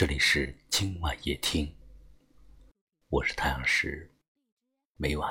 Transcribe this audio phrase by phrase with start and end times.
[0.00, 1.70] 这里是今晚夜听，
[3.08, 4.10] 我是太阳石，
[4.96, 5.30] 每晚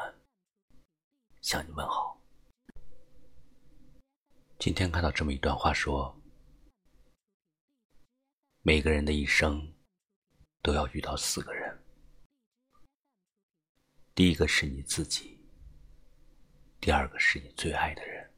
[1.41, 2.21] 向你问好。
[4.59, 6.15] 今天看到这么一段话，说：
[8.61, 9.73] 每个人的一生
[10.61, 11.83] 都要遇到四个人，
[14.13, 15.43] 第一个是你自己，
[16.79, 18.31] 第二个是你最爱的人，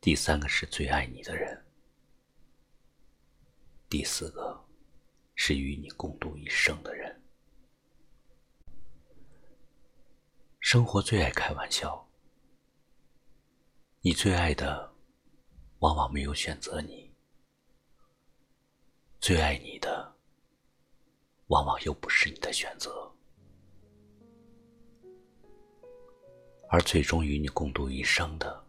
[0.00, 1.67] 第三个是最爱你的人。
[3.90, 4.62] 第四个，
[5.34, 7.22] 是与你共度一生的人。
[10.60, 12.06] 生活最爱开玩笑，
[14.02, 14.92] 你最爱的，
[15.78, 17.10] 往往没有选择你；
[19.20, 20.14] 最爱你的，
[21.46, 23.10] 往往又不是你的选择。
[26.68, 28.66] 而最终与你共度一生的，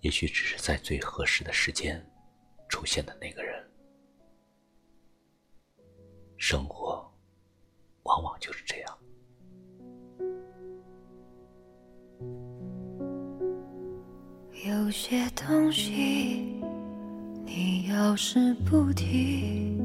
[0.00, 2.04] 也许只是在最合适的时间
[2.68, 3.64] 出现的那个人。
[6.48, 7.04] 生活
[8.04, 8.98] 往往就是这样。
[14.64, 16.62] 有些东西，
[17.44, 19.76] 你要是不提，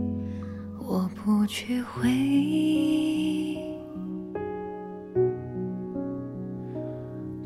[0.80, 3.58] 我不去回忆。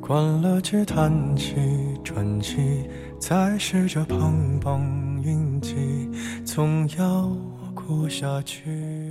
[0.02, 1.56] 关了机，叹气，
[2.04, 6.10] 喘气，再试着碰碰运气，
[6.44, 7.32] 总要。
[7.88, 9.05] 过下去。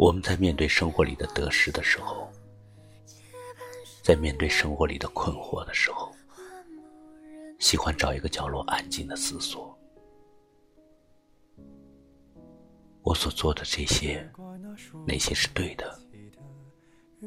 [0.00, 2.26] 我们在面对生活里的得失的时候，
[4.02, 6.10] 在面对生活里的困惑的时候，
[7.58, 9.78] 喜欢找一个角落安静的思索。
[13.02, 14.26] 我所做的这些，
[15.06, 16.00] 哪些是对的，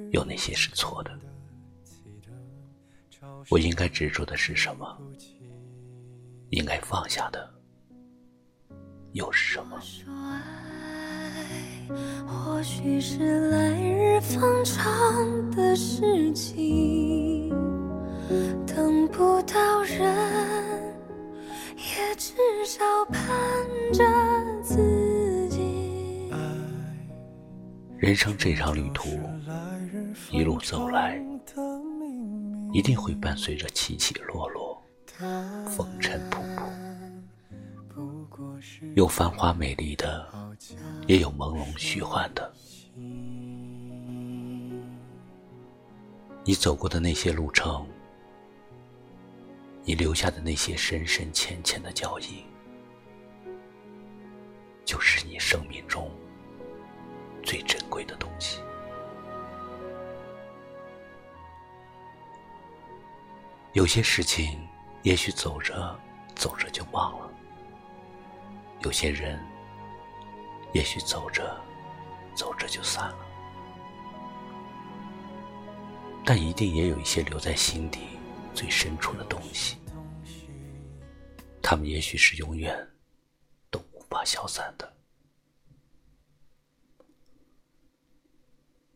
[0.10, 1.20] 有哪些是错的？
[3.52, 5.00] 我应该执着的是什么？
[6.50, 7.54] 应该放下的？
[9.12, 9.80] 又是什么？
[12.64, 17.50] 或许是来日方长的事情，
[18.66, 20.96] 等不到人，
[21.76, 22.34] 也至
[22.66, 22.82] 少
[23.12, 23.22] 盼
[23.92, 24.02] 着
[24.64, 26.32] 自己。
[27.98, 29.10] 人生这场旅途，
[30.32, 31.22] 一路走来，
[32.72, 34.82] 一定会伴随着起起落落，
[35.68, 36.83] 风尘仆仆。
[38.96, 40.28] 有繁华美丽的，
[41.08, 42.54] 也有朦胧虚幻的。
[46.46, 47.88] 你走过的那些路程，
[49.84, 52.44] 你留下的那些深深浅浅的脚印，
[54.86, 56.12] 就是你生命中
[57.42, 58.60] 最珍贵的东西。
[63.72, 64.60] 有些事情，
[65.02, 66.00] 也许走着
[66.36, 67.33] 走着就忘了。
[68.84, 69.40] 有些人，
[70.74, 71.60] 也许走着
[72.36, 73.26] 走着就散了，
[76.26, 78.02] 但一定也有一些留在心底
[78.54, 79.78] 最深处的东西，
[81.62, 82.76] 他们也许是永远
[83.72, 84.94] 都无法消散的。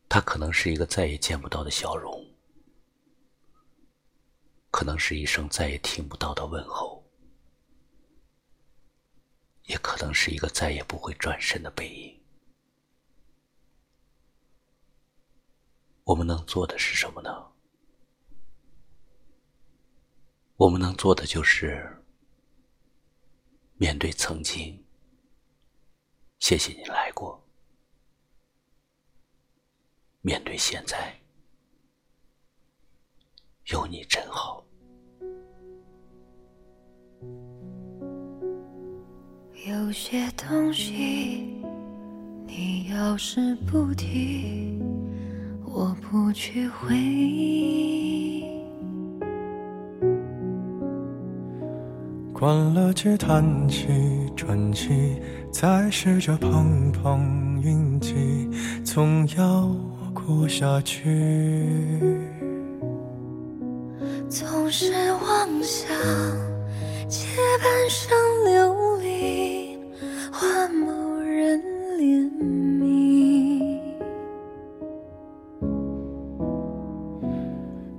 [0.09, 2.25] 他可能是一个再也见不到的笑容，
[4.69, 7.06] 可能是一声再也听不到的问候。
[9.67, 12.19] 也可能是一个再也不会转身的背影。
[16.03, 17.29] 我们能做的是什么呢？
[20.55, 22.03] 我们能做的就是
[23.75, 24.83] 面对曾经，
[26.39, 27.37] 谢谢你来过；
[30.21, 31.19] 面对现在，
[33.65, 34.66] 有你真好。
[39.87, 41.47] 有些东西，
[42.45, 44.77] 你要是不提，
[45.63, 48.43] 我不去回忆。
[52.33, 53.87] 关了机，叹气，
[54.35, 55.21] 转机，
[55.53, 58.13] 再试着碰碰运气，
[58.83, 59.73] 总要
[60.13, 61.65] 过下去。
[64.27, 65.87] 总是妄想
[67.07, 67.25] 结
[67.63, 68.16] 伴生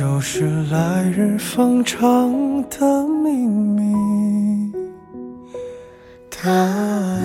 [0.00, 2.32] 就是来日方长
[2.70, 4.72] 的秘密，
[6.30, 7.20] 答案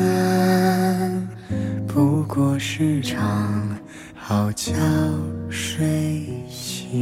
[1.88, 3.80] 不过是场
[4.14, 4.74] 好觉
[5.50, 6.94] 睡醒。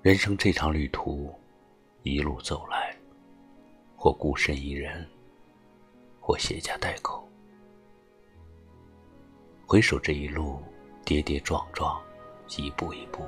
[0.00, 1.34] 人生这场旅途，
[2.04, 2.96] 一路走来，
[3.96, 5.04] 或孤身一人，
[6.20, 7.28] 或携家带口。
[9.66, 10.62] 回首这一路
[11.06, 12.02] 跌跌撞撞，
[12.58, 13.24] 一步一步，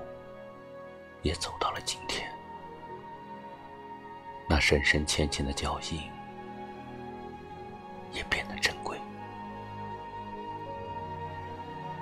[1.23, 2.29] 也走到了今天。
[4.49, 6.01] 那深深浅浅的脚印，
[8.13, 8.99] 也变得珍贵。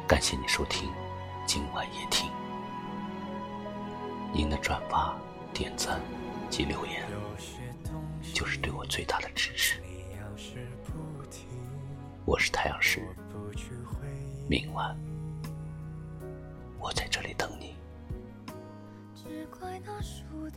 [0.08, 0.90] 感谢你收听
[1.44, 2.32] 今晚夜听。
[4.32, 5.14] 您的转发、
[5.52, 6.00] 点赞
[6.48, 7.02] 及留言，
[8.32, 9.82] 就是对我最大的支持。
[12.24, 13.06] 我是太阳石，
[14.48, 14.96] 明晚
[16.86, 17.74] 我在这里等你。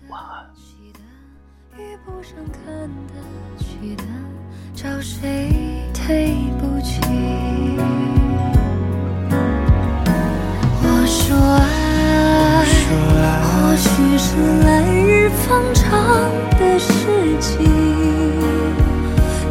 [0.10, 0.46] 晚安。
[1.76, 3.16] 遇不上看得
[3.58, 4.04] 起的，
[4.76, 5.50] 找谁
[6.06, 7.02] 对不起？
[10.84, 12.64] 我说爱，
[13.42, 13.88] 或许
[14.20, 14.28] 是
[14.66, 15.90] 来日方长
[16.60, 16.94] 的事
[17.40, 17.66] 情，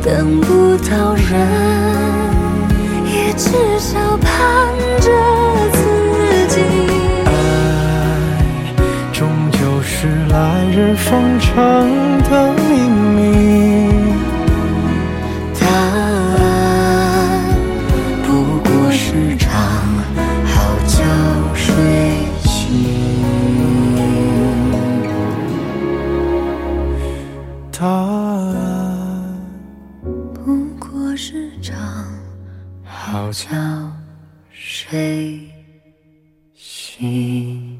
[0.05, 1.35] 等不到人，
[3.05, 3.49] 也至
[3.81, 4.29] 少盼
[5.01, 5.11] 着
[10.79, 11.53] 日方长
[12.31, 13.19] 的秘密，
[15.59, 16.39] 答案
[18.23, 18.29] 不
[18.61, 19.51] 过是场
[20.47, 21.03] 好觉
[21.53, 21.67] 睡
[22.45, 22.49] 醒。
[27.73, 29.35] 答案
[30.33, 31.75] 不过是场
[32.85, 33.49] 好觉
[34.53, 35.41] 睡
[36.55, 37.78] 醒。